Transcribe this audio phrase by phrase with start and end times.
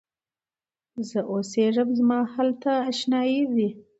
[1.09, 3.69] زه اوسېږمه زما هلته آشیانې دي